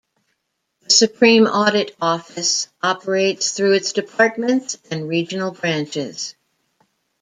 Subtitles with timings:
[0.81, 6.33] The Supreme Audit Office operates through its Departments and Regional Branches.